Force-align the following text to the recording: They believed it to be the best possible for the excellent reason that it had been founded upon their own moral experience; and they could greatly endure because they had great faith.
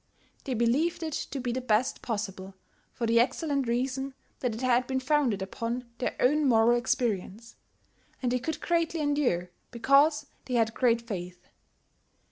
They 0.45 0.55
believed 0.55 1.03
it 1.03 1.13
to 1.29 1.39
be 1.39 1.51
the 1.51 1.61
best 1.61 2.01
possible 2.01 2.55
for 2.91 3.05
the 3.05 3.19
excellent 3.19 3.67
reason 3.67 4.15
that 4.39 4.55
it 4.55 4.61
had 4.63 4.87
been 4.87 4.99
founded 4.99 5.43
upon 5.43 5.91
their 5.99 6.15
own 6.19 6.47
moral 6.49 6.75
experience; 6.75 7.55
and 8.19 8.31
they 8.31 8.39
could 8.39 8.61
greatly 8.61 8.99
endure 8.99 9.51
because 9.69 10.25
they 10.45 10.55
had 10.55 10.73
great 10.73 11.03
faith. 11.03 11.47